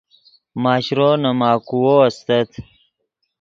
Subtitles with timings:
[0.63, 2.49] ماشرو نے ماکوؤ استت